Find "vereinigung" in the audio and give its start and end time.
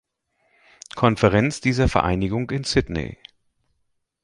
1.87-2.49